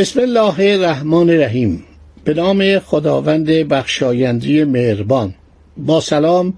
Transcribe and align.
بسم 0.00 0.20
الله 0.20 0.60
الرحمن 0.60 1.30
الرحیم. 1.30 1.84
به 2.24 2.34
نام 2.34 2.78
خداوند 2.78 3.46
بخشاینده 3.46 4.64
مهربان. 4.64 5.34
با 5.76 6.00
سلام 6.00 6.54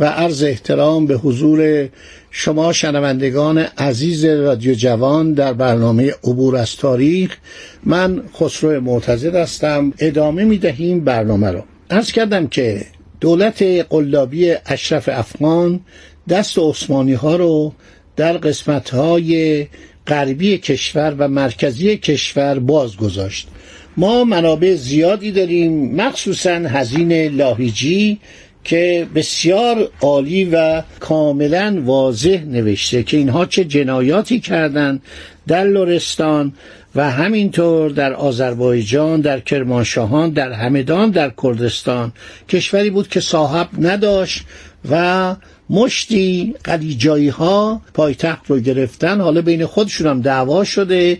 و 0.00 0.04
عرض 0.04 0.42
احترام 0.42 1.06
به 1.06 1.14
حضور 1.14 1.88
شما 2.30 2.72
شنوندگان 2.72 3.58
عزیز 3.58 4.24
رادیو 4.24 4.74
جوان 4.74 5.32
در 5.32 5.52
برنامه 5.52 6.14
عبور 6.24 6.56
از 6.56 6.76
تاریخ. 6.76 7.36
من 7.84 8.22
خسرو 8.34 8.80
معتزد 8.80 9.34
هستم. 9.34 9.92
ادامه 9.98 10.44
می 10.44 10.58
دهیم 10.58 11.04
برنامه 11.04 11.50
را. 11.50 11.64
ارز 11.90 12.12
کردم 12.12 12.46
که 12.46 12.86
دولت 13.20 13.62
قلابی 13.62 14.54
اشرف 14.66 15.08
افغان 15.12 15.80
دست 16.28 16.58
عثمانی 16.58 17.14
ها 17.14 17.36
رو 17.36 17.72
در 18.16 18.36
قسمت 18.36 18.90
های 18.90 19.66
غربی 20.06 20.58
کشور 20.58 21.14
و 21.18 21.28
مرکزی 21.28 21.96
کشور 21.96 22.58
باز 22.58 22.96
گذاشت 22.96 23.48
ما 23.96 24.24
منابع 24.24 24.74
زیادی 24.74 25.32
داریم 25.32 25.94
مخصوصا 25.94 26.50
هزین 26.50 27.12
لاهیجی 27.12 28.18
که 28.64 29.06
بسیار 29.14 29.88
عالی 30.00 30.44
و 30.44 30.82
کاملا 31.00 31.82
واضح 31.84 32.44
نوشته 32.44 33.02
که 33.02 33.16
اینها 33.16 33.46
چه 33.46 33.64
جنایاتی 33.64 34.40
کردند 34.40 35.02
در 35.46 35.64
لرستان 35.64 36.52
و 36.94 37.10
همینطور 37.10 37.90
در 37.90 38.12
آذربایجان 38.12 39.20
در 39.20 39.40
کرمانشاهان 39.40 40.30
در 40.30 40.52
همدان 40.52 41.10
در 41.10 41.32
کردستان. 41.42 42.12
کشوری 42.48 42.90
بود 42.90 43.08
که 43.08 43.20
صاحب 43.20 43.68
نداشت 43.78 44.42
و 44.90 45.34
مشتی 45.70 46.54
قلیجایی 46.64 47.28
ها 47.28 47.80
پایتخت 47.94 48.42
رو 48.46 48.60
گرفتن. 48.60 49.20
حالا 49.20 49.42
بین 49.42 49.66
خودشون 49.66 50.06
هم 50.06 50.20
دعوا 50.20 50.64
شده 50.64 51.18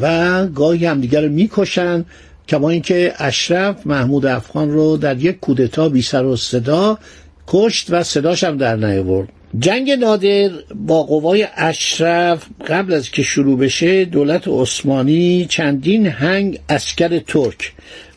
و 0.00 0.46
گاهی 0.46 0.86
همدیگر 0.86 1.22
رو 1.22 1.28
می‌کشن 1.28 2.04
کما 2.48 2.70
اینکه 2.70 3.14
اشرف 3.18 3.86
محمود 3.86 4.26
افغان 4.26 4.70
رو 4.70 4.96
در 4.96 5.16
یک 5.16 5.40
کودتا 5.40 5.88
بی 5.88 6.02
سر 6.02 6.24
و 6.24 6.36
صدا 6.36 6.98
کشت 7.46 7.86
و 7.90 8.02
صداش 8.02 8.44
هم 8.44 8.56
در 8.56 8.76
نیاورد. 8.76 9.28
جنگ 9.58 9.90
نادر 9.90 10.50
با 10.74 11.02
قوای 11.02 11.46
اشرف 11.56 12.46
قبل 12.68 12.92
از 12.92 13.10
که 13.10 13.22
شروع 13.22 13.58
بشه 13.58 14.04
دولت 14.04 14.48
عثمانی 14.48 15.46
چندین 15.50 16.06
هنگ 16.06 16.60
اسکر 16.68 17.18
ترک 17.18 17.72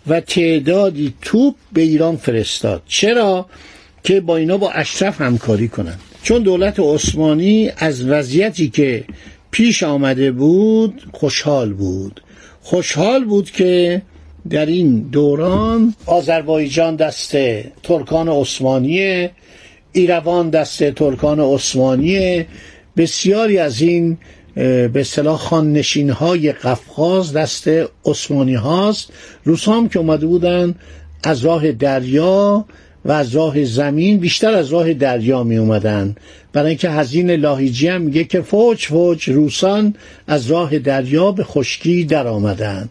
و 0.08 0.19
تعدادی 0.21 1.14
توپ 1.21 1.55
به 1.73 1.81
ایران 1.81 2.17
فرستاد. 2.17 2.81
چرا؟ 2.88 3.45
که 4.03 4.22
با 4.22 4.38
اینا 4.38 4.58
با 4.58 4.72
اشرف 4.72 5.22
همکاری 5.22 5.67
کنند 5.67 6.00
چون 6.23 6.44
دولت 6.44 6.80
عثمانی 6.80 7.72
از 7.78 8.05
وضعیتی 8.05 8.69
که 8.69 9.03
پیش 9.52 9.83
آمده 9.83 10.31
بود 10.31 11.09
خوشحال 11.14 11.73
بود. 11.73 12.22
خوشحال 12.61 13.25
بود 13.25 13.52
که 13.52 14.02
در 14.49 14.65
این 14.65 14.99
دوران 14.99 15.93
آذربایجان 16.05 16.95
دست 16.95 17.38
ترکان 17.83 18.30
عثمانی 18.30 19.30
ایروان 19.92 20.49
دست 20.49 20.92
ترکان 20.92 21.39
عثمانی 21.39 22.45
بسیاری 22.98 23.58
از 23.58 23.82
این 23.82 24.17
به 24.55 24.92
اصطلاح 24.95 25.38
خاننشین 25.38 26.09
های 26.09 26.52
قفقاز 26.52 27.33
دست 27.33 27.70
عثمانی 28.05 28.55
هاست 28.55 29.14
روس 29.43 29.67
هم 29.67 29.89
که 29.89 29.99
اومده 29.99 30.26
بودن 30.26 30.76
از 31.23 31.45
راه 31.45 31.71
دریا 31.71 32.65
و 33.05 33.11
از 33.11 33.36
راه 33.36 33.64
زمین 33.64 34.17
بیشتر 34.17 34.54
از 34.54 34.70
راه 34.70 34.93
دریا 34.93 35.43
می 35.43 35.58
اومدن. 35.58 36.15
برای 36.54 36.70
اینکه 36.70 36.89
هزین 36.89 37.32
لاهیجی 37.32 37.87
هم 37.87 38.02
میگه 38.02 38.23
که 38.23 38.42
فوج 38.42 38.86
فوج 38.86 39.30
روسان 39.30 39.95
از 40.27 40.52
راه 40.52 40.80
دریا 40.80 41.32
به 41.32 41.43
خشکی 41.43 42.04
در 42.04 42.27
آمدن. 42.27 42.89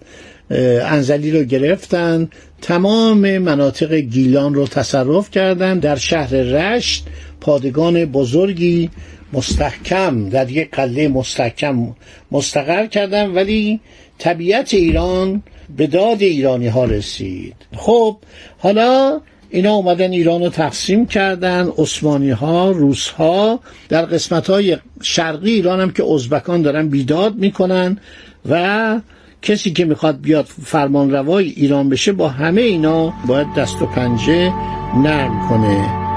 انزلی 0.51 1.31
رو 1.31 1.45
گرفتن. 1.45 2.29
تمام 2.63 3.39
مناطق 3.39 3.95
گیلان 3.95 4.55
رو 4.55 4.67
تصرف 4.67 5.31
کردن 5.31 5.79
در 5.79 5.97
شهر 5.97 6.35
رشت. 6.35 7.07
پادگان 7.41 8.05
بزرگی 8.05 8.91
مستحکم 9.33 10.29
در 10.29 10.51
یک 10.51 10.71
قله 10.71 11.09
مستحکم 11.09 11.95
مستقر 12.33 12.87
کردن 12.87 13.31
ولی 13.31 13.81
طبیعت 14.19 14.75
ایران 14.75 15.43
به 15.77 15.87
داد 15.87 16.23
ایرانی 16.23 16.69
ها 16.69 16.85
رسید. 16.85 17.55
خب 17.77 18.17
حالا 18.59 19.21
اینا 19.51 19.73
اومدن 19.73 20.11
ایران 20.11 20.43
رو 20.43 20.49
تقسیم 20.49 21.07
کردن 21.07 21.69
عثمانی 21.79 22.31
ها 22.31 22.71
روس 22.71 23.09
ها 23.09 23.61
در 23.89 24.05
قسمت 24.05 24.51
های 24.51 24.77
شرقی 25.03 25.51
ایران 25.53 25.81
هم 25.81 25.91
که 25.91 26.05
ازبکان 26.05 26.63
دارن 26.63 26.89
بیداد 26.89 27.35
می‌کنن 27.35 27.99
و 28.49 29.01
کسی 29.43 29.71
که 29.71 29.85
می‌خواد 29.85 30.21
بیاد 30.21 30.45
فرمان 30.45 31.11
روای 31.11 31.49
ایران 31.49 31.89
بشه 31.89 32.13
با 32.13 32.29
همه 32.29 32.61
اینا 32.61 33.13
باید 33.27 33.55
دست 33.57 33.83
و 33.83 33.87
پنجه 33.87 34.53
نرم 34.97 35.49
کنه. 35.49 36.08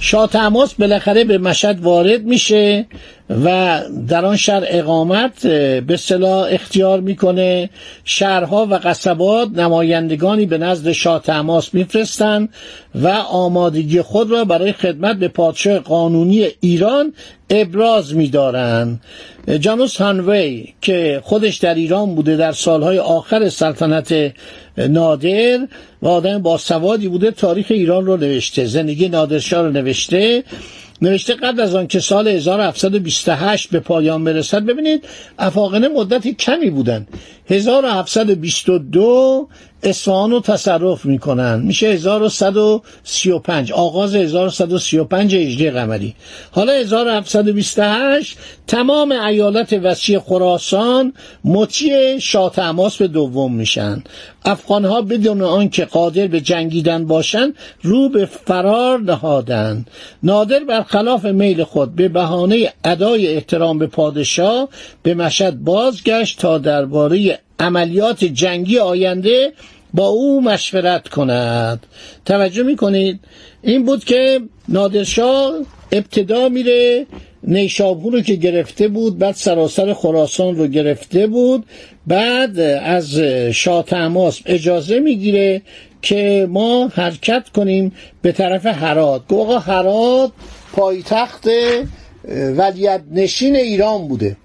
شاه 0.00 0.28
تماس 0.28 0.74
بالاخره 0.74 1.24
به 1.24 1.38
مشهد 1.38 1.80
وارد 1.80 2.22
میشه. 2.22 2.86
و 3.44 3.80
در 4.08 4.24
آن 4.24 4.36
شهر 4.36 4.64
اقامت 4.66 5.46
به 5.86 5.96
صلاح 5.96 6.48
اختیار 6.50 7.00
می‌کنه 7.00 7.70
شهرها 8.04 8.66
و 8.70 8.74
قصبات 8.74 9.48
نمایندگانی 9.48 10.46
به 10.46 10.58
نزد 10.58 10.92
شاه 10.92 11.22
تماس 11.22 11.74
میفرستند 11.74 12.48
و 12.94 13.08
آمادگی 13.08 14.02
خود 14.02 14.30
را 14.30 14.44
برای 14.44 14.72
خدمت 14.72 15.16
به 15.16 15.28
پادشاه 15.28 15.78
قانونی 15.78 16.46
ایران 16.60 17.12
ابراز 17.50 18.14
میدارند. 18.14 19.00
جانوس 19.60 19.96
هانوی 19.96 20.68
که 20.80 21.20
خودش 21.24 21.56
در 21.56 21.74
ایران 21.74 22.14
بوده 22.14 22.36
در 22.36 22.52
سالهای 22.52 22.98
آخر 22.98 23.48
سلطنت 23.48 24.32
نادر 24.78 25.58
و 26.02 26.08
آدم 26.08 26.38
با 26.38 26.58
بوده 27.10 27.30
تاریخ 27.30 27.66
ایران 27.70 28.06
رو 28.06 28.16
نوشته 28.16 28.64
زندگی 28.64 29.08
نادرشاه 29.08 29.62
رو 29.62 29.72
نوشته. 29.72 30.44
نوشته 31.02 31.34
قبل 31.34 31.60
از 31.60 31.74
آن 31.74 31.86
که 31.86 32.00
سال 32.00 32.28
1728 32.28 33.70
به 33.70 33.80
پایان 33.80 34.24
برسد 34.24 34.64
ببینید 34.64 35.04
افاقنه 35.38 35.88
مدتی 35.88 36.34
کمی 36.34 36.70
بودن 36.70 37.06
1722 37.50 39.48
اصفهان 39.82 40.30
رو 40.30 40.40
تصرف 40.40 41.04
می‌کنن. 41.04 41.60
میشه 41.60 41.86
1135 41.86 43.72
آغاز 43.72 44.14
1135 44.14 45.34
هجری 45.34 45.70
قمری. 45.70 46.14
حالا 46.50 46.72
1728 46.72 48.38
تمام 48.66 49.12
ایالت 49.12 49.72
وسیع 49.72 50.18
خراسان 50.18 51.12
مطیع 51.44 52.18
شاه 52.18 52.52
تماس 52.52 52.96
به 52.96 53.08
دوم 53.08 53.54
میشن. 53.54 54.02
افغان 54.44 54.84
ها 54.84 55.02
بدون 55.02 55.42
آنکه 55.42 55.84
قادر 55.84 56.26
به 56.26 56.40
جنگیدن 56.40 57.06
باشند 57.06 57.54
رو 57.82 58.08
به 58.08 58.26
فرار 58.26 59.00
نهادند 59.00 59.90
نادر 60.22 60.64
برخلاف 60.64 61.24
میل 61.24 61.64
خود 61.64 61.94
به 61.94 62.08
بهانه 62.08 62.72
ادای 62.84 63.34
احترام 63.34 63.78
به 63.78 63.86
پادشاه 63.86 64.68
به 65.02 65.14
مشهد 65.14 65.64
بازگشت 65.64 66.38
تا 66.38 66.58
درباره 66.58 67.39
عملیات 67.60 68.24
جنگی 68.24 68.78
آینده 68.78 69.52
با 69.94 70.06
او 70.06 70.40
مشورت 70.40 71.08
کند. 71.08 71.86
توجه 72.24 72.62
می‌کنید؟ 72.62 73.20
این 73.62 73.84
بود 73.84 74.04
که 74.04 74.40
نادرشاه 74.68 75.52
ابتدا 75.92 76.48
میره 76.48 77.06
نیشابور 77.44 78.12
رو 78.12 78.20
که 78.20 78.34
گرفته 78.34 78.88
بود 78.88 79.18
بعد 79.18 79.34
سراسر 79.34 79.94
خراسان 79.94 80.56
رو 80.56 80.66
گرفته 80.66 81.26
بود 81.26 81.64
بعد 82.06 82.60
از 82.84 83.18
شاه 83.54 83.84
تماس 83.84 84.40
اجازه 84.46 85.00
می‌گیره 85.00 85.62
که 86.02 86.46
ما 86.50 86.88
حرکت 86.88 87.48
کنیم 87.54 87.92
به 88.22 88.32
طرف 88.32 88.66
هرات. 88.66 89.22
آقا 89.32 89.58
هرات 89.58 90.32
پایتخت 90.72 91.48
ولیت 92.56 93.00
نشین 93.12 93.56
ایران 93.56 94.08
بوده. 94.08 94.36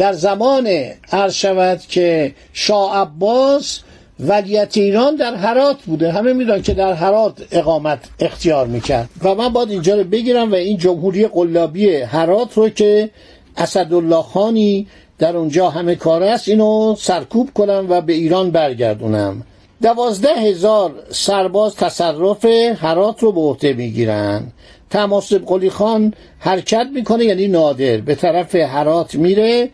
در 0.00 0.12
زمان 0.12 0.68
عرض 1.12 1.34
شود 1.34 1.80
که 1.88 2.34
شاه 2.52 2.96
عباس 2.96 3.80
ولیت 4.20 4.76
ایران 4.76 5.16
در 5.16 5.34
هرات 5.34 5.76
بوده. 5.86 6.12
همه 6.12 6.32
می‌دونن 6.32 6.62
که 6.62 6.74
در 6.74 6.92
هرات 6.92 7.32
اقامت 7.50 7.98
اختیار 8.20 8.66
می‌کرد. 8.66 9.08
و 9.22 9.34
من 9.34 9.48
باید 9.48 9.70
اینجا 9.70 9.94
رو 9.94 10.04
بگیرم 10.04 10.52
و 10.52 10.54
این 10.54 10.76
جمهوری 10.76 11.26
قلابی 11.26 11.96
هرات 11.96 12.54
رو 12.54 12.68
که 12.68 13.10
اسدالله 13.56 14.22
خانی 14.22 14.86
در 15.18 15.36
اونجا 15.36 15.70
همه 15.70 15.94
کار 15.94 16.22
است 16.22 16.48
اینو 16.48 16.94
سرکوب 16.98 17.50
کنم 17.54 17.86
و 17.88 18.00
به 18.00 18.12
ایران 18.12 18.50
برگردونم. 18.50 19.42
دوازده 19.82 20.34
هزار 20.34 20.92
سرباز 21.10 21.76
تصرف 21.76 22.44
هرات 22.80 23.22
رو 23.22 23.32
به 23.32 23.40
عهده 23.40 23.72
می‌گیرن. 23.72 24.52
تماسب 24.90 25.46
قلی 25.46 25.70
خان 25.70 26.14
حرکت 26.38 26.86
می‌کنه 26.94 27.24
یعنی 27.24 27.48
نادر. 27.48 27.96
به 27.96 28.14
طرف 28.14 28.54
هرات 28.54 29.14
میره 29.14 29.68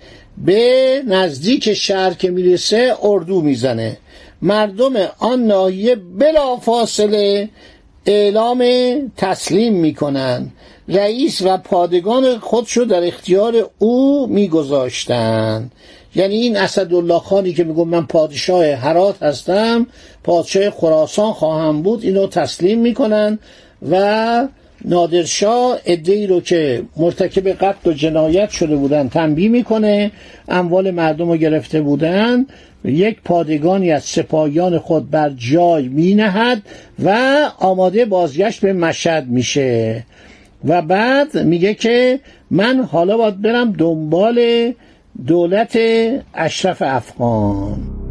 به 0.44 1.02
نزدیک 1.06 1.74
شهر 1.74 2.14
که 2.14 2.30
می‌رسه 2.30 2.94
اردو 3.02 3.40
می‌زنه. 3.40 3.96
مردم 4.42 4.92
آن 5.18 5.42
ناحیه 5.42 5.94
بلا 5.94 6.56
فاصله 6.56 7.48
اعلام 8.06 8.64
تسلیم 9.16 9.74
می‌کنن. 9.74 10.50
رئیس 10.88 11.42
و 11.44 11.56
پادگان 11.56 12.38
خودشو 12.38 12.84
در 12.84 13.06
اختیار 13.06 13.70
او 13.78 14.26
میگذاشتند 14.26 15.72
یعنی 16.14 16.34
این 16.34 16.56
اسدالله 16.56 17.18
خانی 17.18 17.52
که 17.52 17.64
میگم 17.64 17.88
من 17.88 18.06
پادشاه 18.06 18.66
هرات 18.66 19.22
هستم 19.22 19.86
پادشاه 20.24 20.70
خراسان 20.70 21.32
خواهم 21.32 21.82
بود 21.82 22.04
اینو 22.04 22.26
تسلیم 22.26 22.78
می‌کنن 22.78 23.38
و 23.90 24.48
نادرشاه 24.84 25.78
ادهی 25.86 26.26
رو 26.26 26.40
که 26.40 26.82
مرتکب 26.96 27.48
قتل 27.48 27.90
و 27.90 27.92
جنایت 27.92 28.50
شده 28.50 28.76
بودن 28.76 29.08
تنبیه 29.08 29.48
می‌کنه 29.48 30.10
اموال 30.48 30.90
مردم 30.90 31.28
رو 31.30 31.36
گرفته 31.36 31.80
بودن 31.80 32.46
یک 32.84 33.18
پادگانی 33.24 33.92
از 33.92 34.04
سپاهیان 34.04 34.78
خود 34.78 35.10
بر 35.10 35.30
جای 35.30 35.88
می 35.88 36.14
نهد 36.14 36.62
و 37.04 37.18
آماده 37.58 38.04
بازگشت 38.04 38.60
به 38.60 38.72
مشهد 38.72 39.26
میشه. 39.26 40.04
و 40.64 40.82
بعد 40.82 41.38
میگه 41.38 41.74
که 41.74 42.20
من 42.50 42.82
حالا 42.82 43.16
باید 43.16 43.42
برم 43.42 43.72
دنبال 43.72 44.72
دولت 45.26 45.78
اشرف 46.34 46.82
افغان. 46.82 48.05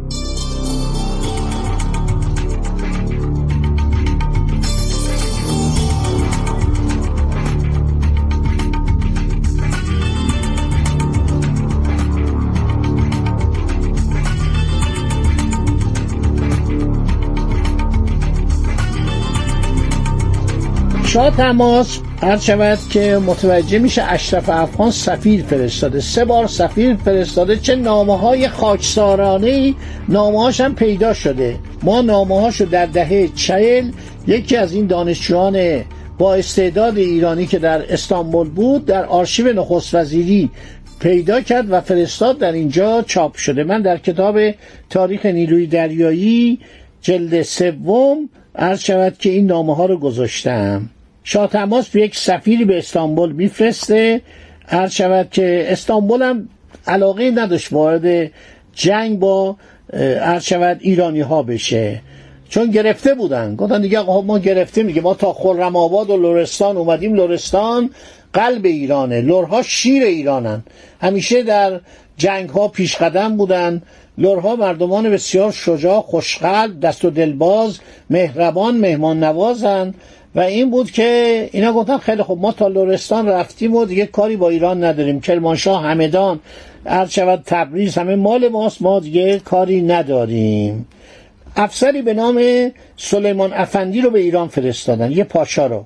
شاه 21.16 21.36
تماس 21.36 21.98
هر 22.22 22.38
شود 22.38 22.78
که 22.90 23.18
متوجه 23.26 23.78
میشه 23.78 24.02
اشرف 24.02 24.48
افغان 24.48 24.90
سفیر 24.90 25.42
فرستاده. 25.42 26.00
سه 26.00 26.24
بار 26.24 26.46
سفیر 26.46 26.96
فرستاده. 26.96 27.56
چه 27.56 27.76
نامه 27.76 28.18
های 28.18 28.48
خاکسارانه 28.48 29.74
نامه 30.08 30.42
هاش 30.42 30.60
هم 30.60 30.74
پیدا 30.74 31.14
شده. 31.14 31.56
ما 31.82 32.00
نامه 32.00 32.40
هاشو 32.40 32.64
در 32.64 32.86
دهه 32.86 33.28
چهل 33.34 33.90
یکی 34.26 34.56
از 34.56 34.72
این 34.72 34.86
دانشجویان 34.86 35.84
با 36.18 36.34
استعداد 36.34 36.98
ایرانی 36.98 37.46
که 37.46 37.58
در 37.58 37.92
استانبول 37.92 38.48
بود 38.48 38.86
در 38.86 39.04
آرشیو 39.04 39.52
نخست 39.52 39.94
وزیری 39.94 40.50
پیدا 41.00 41.40
کرد 41.40 41.72
و 41.72 41.80
فرستاد. 41.80 42.38
در 42.38 42.52
اینجا 42.52 43.02
چاپ 43.02 43.36
شده. 43.36 43.64
من 43.64 43.82
در 43.82 43.96
کتاب 43.96 44.38
تاریخ 44.90 45.26
نیروی 45.26 45.66
دریایی 45.66 46.58
جلد 47.02 47.42
سوم 47.42 48.28
عرض 48.56 48.80
شود 48.80 49.18
که 49.18 49.30
این 49.30 49.46
نامه 49.46 49.76
ها 49.76 49.86
رو 49.86 49.98
گذاشتم. 49.98 50.90
شاه 51.28 51.46
تماس 51.46 51.94
یک 51.94 52.16
سفیری 52.16 52.64
به 52.64 52.78
استانبول 52.78 53.32
میفرسته. 53.32 54.20
هر 54.66 54.88
شود 54.88 55.28
که 55.30 55.66
استانبول 55.68 56.22
هم 56.22 56.48
علاقه 56.86 57.30
نداشت 57.30 57.72
وارد 57.72 58.30
جنگ 58.74 59.18
با 59.18 59.56
هر 60.20 60.38
شود 60.38 60.78
ایرانی 60.80 61.20
ها 61.20 61.42
بشه. 61.42 62.00
چون 62.48 62.70
گرفته 62.70 63.14
بودن. 63.14 63.56
گفتن 63.56 63.80
دیگه 63.82 64.02
ما 64.02 64.38
گرفته 64.38 64.82
میگه 64.82 65.00
ما 65.00 65.14
تا 65.14 65.32
خرم 65.32 65.76
آباد 65.76 66.10
و 66.10 66.16
لورستان 66.16 66.76
اومدیم. 66.76 67.14
لورستان 67.14 67.90
قلب 68.32 68.64
ایرانه. 68.64 69.20
لورها 69.20 69.62
شیر 69.62 70.02
ایرانن. 70.02 70.62
همیشه 71.00 71.42
در 71.42 71.80
جنگ 72.16 72.48
ها 72.48 72.68
پیش 72.68 72.96
قدم 72.96 73.36
بودن. 73.36 73.82
لورها 74.18 74.56
مردمان 74.56 75.10
بسیار 75.10 75.52
شجاع 75.52 76.00
خوشقلب 76.00 76.80
دست 76.80 77.04
و 77.04 77.10
دلباز 77.10 77.78
مهربان 78.10 78.76
مهمان 78.76 79.24
نوازن 79.24 79.94
و 80.36 80.40
این 80.40 80.70
بود 80.70 80.90
که 80.90 81.48
اینا 81.52 81.72
گفتن 81.72 81.98
خیلی 81.98 82.22
خوب 82.22 82.40
ما 82.40 82.52
تا 82.52 82.68
لورستان 82.68 83.28
رفتیم 83.28 83.74
و 83.74 83.84
دیگه 83.84 84.06
کاری 84.06 84.36
با 84.36 84.48
ایران 84.48 84.84
نداریم. 84.84 85.20
کرمانشاه 85.20 85.82
همدان 85.82 86.40
عرض 86.86 87.10
شود 87.10 87.42
تبریز 87.46 87.98
همه 87.98 88.16
مال 88.16 88.48
ماست 88.48 88.82
ما 88.82 89.00
دیگه 89.00 89.38
کاری 89.38 89.82
نداریم. 89.82 90.86
افسری 91.56 92.02
به 92.02 92.14
نام 92.14 92.42
سلیمان 92.96 93.52
افندی 93.52 94.00
رو 94.00 94.10
به 94.10 94.18
ایران 94.18 94.48
فرستادن 94.48 95.12
یه 95.12 95.24
پاشا 95.24 95.66
رو. 95.66 95.84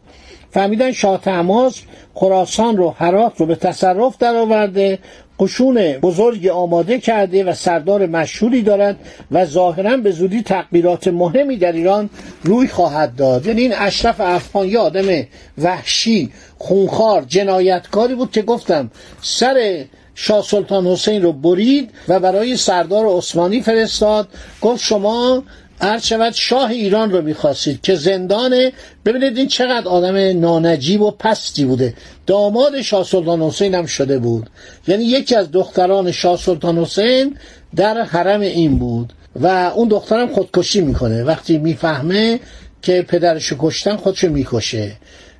فهمیدن 0.51 0.93
شاه 0.93 1.21
تماس 1.21 1.83
خراسان 2.15 2.77
رو 2.77 2.95
هرات 2.99 3.33
رو 3.37 3.47
به 3.47 3.55
تصرف 3.55 4.19
درآورده 4.19 4.99
قشون 5.41 5.93
بزرگی 5.93 6.49
آماده 6.49 6.99
کرده 6.99 7.45
و 7.45 7.55
سردار 7.55 8.07
مشهوری 8.07 8.63
دارد 8.63 8.97
و 9.31 9.45
ظاهرا 9.45 9.97
به 9.97 10.11
زودی 10.11 10.43
تغییرات 10.43 11.09
مهمی 11.09 11.57
در 11.57 11.73
ایران 11.73 12.11
روی 12.45 12.69
خواهد 12.69 13.17
داد. 13.17 13.47
یعنی 13.47 13.61
این 13.61 13.75
اشرف 13.77 14.21
افغان 14.21 14.69
یه 14.69 14.79
آدم 14.79 15.27
وحشی 15.59 16.31
خونخوار 16.59 17.25
جنایتکاری 17.29 18.15
بود 18.15 18.31
که 18.31 18.43
گفتم 18.43 18.91
سر 19.23 19.85
شاه 20.15 20.43
سلطان 20.43 20.87
حسین 20.87 21.23
رو 21.23 21.33
برید 21.33 21.91
و 22.09 22.21
برای 22.21 22.57
سردار 22.57 23.07
عثمانی 23.07 23.61
فرستاد. 23.61 24.29
گفت 24.63 24.85
شما 24.85 25.43
عرض 25.81 26.07
شود 26.07 26.33
شاه 26.33 26.71
ایران 26.71 27.11
رو 27.11 27.23
می‌خواستید 27.23 27.81
که 27.81 27.95
زندانه 27.95 28.73
ببینید 29.05 29.39
این 29.39 29.49
چقدر 29.49 29.89
آدم 29.89 30.41
نانجیب 30.41 31.03
و 31.03 31.11
پستی 31.11 31.65
بوده. 31.65 31.95
داماد 32.27 32.81
شاه 32.81 33.05
سلطان 33.05 33.43
حسین 33.43 33.75
هم 33.75 33.87
شده 33.87 34.19
بود. 34.19 34.51
یعنی 34.89 35.05
یکی 35.05 35.35
از 35.35 35.51
دختران 35.51 36.13
شاه 36.13 36.37
سلطان 36.37 36.79
حسین 36.79 37.37
در 37.77 38.03
حرم 38.03 38.41
این 38.41 38.79
بود. 38.79 39.13
و 39.41 39.47
اون 39.47 39.89
دخترم 39.89 40.33
خودکشی 40.33 40.81
می‌کنه. 40.81 41.25
وقتی 41.25 41.59
می‌فهمه 41.59 42.41
که 42.83 43.03
پدرشو 43.03 43.57
کشتن 43.59 43.97
خودشو 43.97 44.29
می‌کشه. 44.29 44.93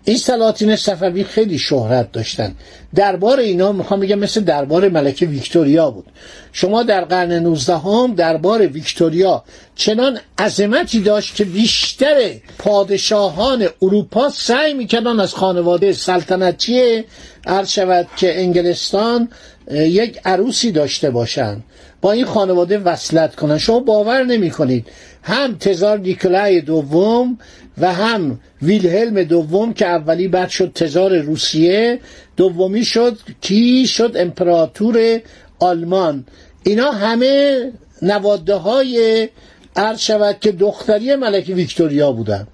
این 0.05 0.17
سلاطین 0.17 0.77
صفوی 0.77 1.25
خیلی 1.25 1.59
شهرت 1.59 2.13
داشتن. 2.13 2.55
دربار 2.95 3.39
اینا 3.39 3.73
می‌خوام 3.73 4.01
بگم 4.01 4.19
مثل 4.19 4.41
دربار 4.41 4.89
ملکه 4.89 5.27
ویکتوریا 5.27 5.91
بود. 5.91 6.07
شما 6.53 6.83
در 6.83 7.05
قرن 7.05 7.33
19 7.33 7.77
هم 7.79 8.15
دربار 8.15 8.67
ویکتوریا 8.67 9.45
چنان 9.75 10.19
عظمتی 10.39 11.01
داشت 11.01 11.35
که 11.35 11.45
بیشتر 11.45 12.31
پادشاهان 12.59 13.69
اروپا 13.83 14.31
سعی 14.31 14.75
می‌کردن 14.75 15.21
از 15.21 15.35
خانواده 15.35 15.93
سلطنتی 15.93 17.05
عرض 17.47 17.69
شود 17.71 18.07
که 18.17 18.41
انگلستان 18.41 19.29
یک 19.71 20.21
عروسی 20.25 20.73
داشته 20.73 21.11
باشند. 21.11 21.65
با 22.01 22.13
این 22.13 22.25
خانواده 22.25 22.79
وصلت 22.79 23.35
کنن. 23.35 23.59
شما 23.59 23.81
باور 23.81 24.25
نمی 24.25 24.51
کنید 24.51 24.87
هم 25.23 25.57
تزار 25.59 25.99
نیکلای 25.99 26.61
دوم 26.61 27.39
و 27.79 27.93
هم 27.93 28.41
ویلهلم 28.63 29.23
دوم 29.23 29.73
که 29.73 29.87
اولی 29.87 30.29
بعد 30.29 30.49
شد 30.49 30.73
تزار 30.75 31.19
روسیه 31.19 32.01
دومی 32.37 32.85
شد 32.85 33.19
کی؟ 33.41 33.87
شد 33.87 34.13
امپراتور 34.17 35.21
آلمان. 35.59 36.25
اینا 36.65 36.91
همه 36.91 37.73
نواده 38.03 38.55
های 38.55 39.29
عرض 39.77 40.01
شود 40.01 40.37
که 40.41 40.53
دختری 40.53 41.17
ملک 41.17 41.53
ویکتوریا 41.55 42.13
بودن. 42.13 42.47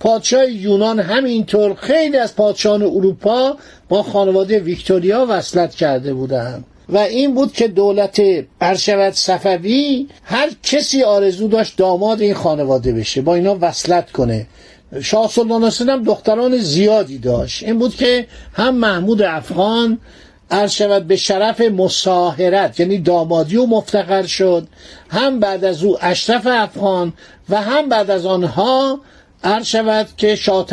پادشاه 0.00 0.50
یونان 0.50 1.00
همینطور 1.00 1.74
خیلی 1.74 2.16
از 2.16 2.36
پادشاهان 2.36 2.82
اروپا 2.82 3.56
با 3.88 4.02
خانواده 4.02 4.58
ویکتوریا 4.58 5.26
وصلت 5.28 5.74
کرده 5.74 6.14
بودند 6.14 6.64
و 6.88 6.98
این 6.98 7.34
بود 7.34 7.52
که 7.52 7.68
دولت 7.68 8.20
برشود 8.58 9.12
صفوی 9.12 10.08
هر 10.24 10.50
کسی 10.62 11.02
آرزو 11.02 11.48
داشت 11.48 11.76
داماد 11.76 12.20
این 12.20 12.34
خانواده 12.34 12.92
بشه 12.92 13.22
با 13.22 13.34
اینا 13.34 13.58
وصلت 13.60 14.12
کنه. 14.12 14.46
شاه 15.02 15.30
سلطان 15.30 15.64
حسین 15.64 15.88
هم 15.88 16.02
دختران 16.02 16.58
زیادی 16.58 17.18
داشت. 17.18 17.62
این 17.62 17.78
بود 17.78 17.94
که 17.94 18.26
هم 18.52 18.74
محمود 18.74 19.22
افغان 19.22 19.98
عرض 20.50 20.72
شود 20.72 21.06
به 21.06 21.16
شرف 21.16 21.60
مساهرت 21.60 22.80
یعنی 22.80 22.98
دامادی 22.98 23.56
و 23.56 23.66
مفتقر 23.66 24.26
شد 24.26 24.68
هم 25.08 25.40
بعد 25.40 25.64
از 25.64 25.84
او 25.84 25.98
اشرف 26.00 26.46
افغان 26.50 27.12
و 27.48 27.62
هم 27.62 27.88
بعد 27.88 28.10
از 28.10 28.26
آنها 28.26 29.00
عرض 29.44 29.66
شود 29.66 30.08
که 30.16 30.36
شاه 30.36 30.66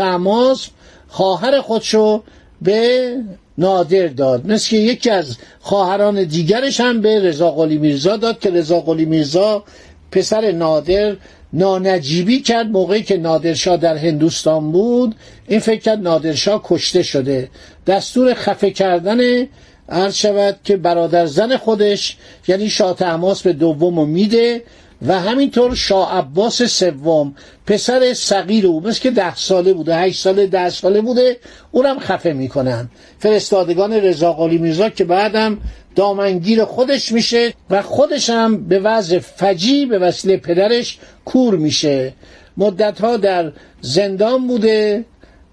خواهر 1.07 1.61
خودشو 1.61 2.23
به 2.61 3.15
نادر 3.57 4.07
داد. 4.07 4.47
مثل 4.47 4.69
که 4.69 4.77
یکی 4.77 5.09
از 5.09 5.37
خواهران 5.59 6.23
دیگرش 6.23 6.79
هم 6.79 7.01
به 7.01 7.19
رضا 7.19 7.51
قلی 7.51 7.77
میرزا 7.77 8.17
داد 8.17 8.39
که 8.39 8.49
رضا 8.49 8.79
قلی 8.79 9.05
میرزا 9.05 9.63
پسر 10.11 10.51
نادر 10.51 11.15
نانجیبی 11.53 12.39
کرد. 12.39 12.67
موقعی 12.67 13.03
که 13.03 13.17
نادرشاه 13.17 13.77
در 13.77 13.97
هندوستان 13.97 14.71
بود 14.71 15.15
این 15.47 15.59
فکر 15.59 15.79
کرد 15.79 15.99
نادرشاه 15.99 16.61
کشته 16.63 17.03
شده. 17.03 17.49
دستور 17.87 18.33
خفه 18.33 18.71
کردن 18.71 19.47
عرض 19.89 20.15
شود 20.15 20.59
که 20.63 20.77
برادر 20.77 21.25
زن 21.25 21.57
خودش 21.57 22.17
یعنی 22.47 22.69
شاه 22.69 22.95
تماس 22.95 23.41
به 23.41 23.53
دوم 23.53 24.09
میده 24.09 24.63
و 25.07 25.19
همینطور 25.19 25.75
شاه 25.75 26.17
عباس 26.17 26.61
سوم 26.61 27.35
پسر 27.67 28.13
صغیر 28.13 28.67
او 28.67 28.81
مثل 28.81 29.01
که 29.01 29.11
ده 29.11 29.35
ساله 29.35 29.73
بوده 29.73 29.95
هشت 29.95 30.21
ساله 30.21 30.47
ده 30.47 30.69
ساله 30.69 31.01
بوده 31.01 31.37
اونم 31.71 31.99
خفه 31.99 32.33
می‌کنن. 32.33 32.89
فرستادگان 33.19 33.93
رضا 33.93 34.33
قلی 34.33 34.57
میرزا 34.57 34.89
که 34.89 35.03
بعدم 35.03 35.57
دامنگیر 35.95 36.65
خودش 36.65 37.11
میشه 37.11 37.53
و 37.69 37.81
خودش 37.81 38.29
هم 38.29 38.67
به 38.67 38.79
وضع 38.79 39.19
فجی 39.19 39.85
به 39.85 39.99
وسیله 39.99 40.37
پدرش 40.37 40.99
کور 41.25 41.55
میشه. 41.55 42.13
مدتها 42.57 43.17
در 43.17 43.51
زندان 43.81 44.47
بوده 44.47 45.05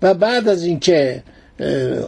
و 0.03 0.15
بعد 0.15 0.49
از 0.49 0.65
اینکه 0.65 1.23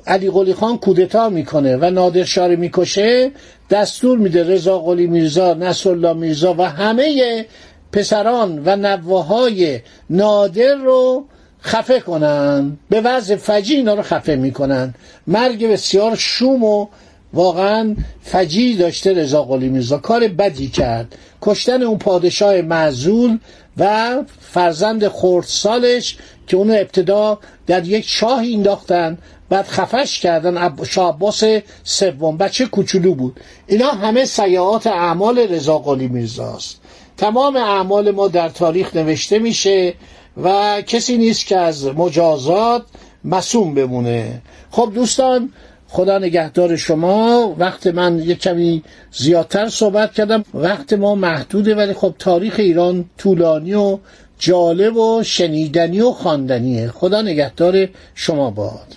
علی 0.07 0.31
قلی 0.31 0.55
خان 0.55 0.79
کودتا 0.79 1.29
می‌کنه 1.29 1.77
و 1.77 1.91
نادرشاه 1.91 2.49
رو 2.49 2.57
می‌کشه 2.57 3.31
دستور 3.71 4.19
میده 4.19 4.45
رضا 4.45 4.79
قلی 4.79 5.07
میرزا 5.07 5.55
نصرالله 5.55 6.13
میرزا 6.13 6.55
و 6.59 6.63
همه 6.63 7.47
پسران 7.93 8.63
و 8.65 8.77
نواهای 8.77 9.81
نادر 10.11 10.75
رو 10.75 11.25
خفه 11.63 12.01
کنن. 12.01 12.79
به 12.91 13.01
وضع 13.01 13.37
فجی 13.37 13.75
اینا 13.75 13.95
رو 13.95 14.03
خفه 14.03 14.37
می‌کنن. 14.37 14.95
مرگ 15.27 15.67
بسیار 15.67 16.17
شوم 16.17 16.65
و 16.65 16.87
واقعا 17.33 17.97
فجی 18.23 18.77
داشته 18.77 19.13
رضا 19.13 19.43
قلی 19.43 19.69
میرزا. 19.69 19.99
کار 19.99 20.29
بدی 20.29 20.69
کرد. 20.69 21.17
کشتن 21.43 21.83
اون 21.83 21.99
پادشاه 21.99 22.61
معزول 22.61 23.39
و 23.77 24.17
فرزند 24.41 25.09
خردسالش 25.09 26.17
که 26.47 26.57
اونو 26.57 26.73
ابتدا 26.73 27.39
در 27.67 27.87
یک 27.87 28.05
شاه 28.09 28.45
انداختن 28.55 29.19
بعد 29.51 29.67
خفش 29.67 30.21
کردن 30.21 30.75
شاه 30.85 31.09
عباس 31.09 31.45
سوم. 31.85 32.37
بچه 32.37 32.67
کوچولو 32.67 33.15
بود. 33.15 33.41
اینا 33.67 33.91
همه 33.91 34.25
سیاحات 34.25 34.87
اعمال 34.87 35.39
رضا 35.39 35.79
قلی 35.79 36.09
میرزاست 36.09 36.81
تمام 37.17 37.57
اعمال 37.57 38.11
ما 38.11 38.29
در 38.29 38.49
تاریخ 38.49 38.97
نوشته 38.97 39.39
میشه 39.39 39.95
و 40.43 40.81
کسی 40.87 41.19
نیست 41.19 41.47
که 41.47 41.57
از 41.57 41.87
مجازات 41.87 42.83
مسوم 43.25 43.75
بمونه. 43.75 44.43
خب 44.71 44.93
دوستان 44.95 45.53
خدا 45.89 46.19
نگهدار 46.19 46.77
شما. 46.77 47.55
وقت 47.59 47.87
من 47.87 48.19
یک 48.19 48.39
کمی 48.41 48.83
زیادتر 49.13 49.69
صحبت 49.69 50.13
کردم. 50.13 50.45
وقت 50.55 50.93
ما 50.93 51.15
محدوده 51.15 51.75
ولی 51.75 51.93
خب 51.93 52.15
تاریخ 52.19 52.55
ایران 52.59 53.05
طولانی 53.19 53.75
و 53.75 53.99
جالب 54.39 54.97
و 54.97 55.23
شنیدنی 55.23 56.01
و 56.01 56.11
خواندنیه. 56.11 56.89
خدا 56.89 57.23
نگهدار 57.23 57.89
شما 58.15 58.51
باد. 58.51 58.97